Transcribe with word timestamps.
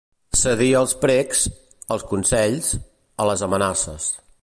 Cedir 0.43 0.69
als 0.79 0.95
precs, 1.03 1.43
als 1.97 2.07
consells, 2.15 2.73
a 3.27 3.33
les 3.33 3.49
amenaces. 3.51 4.15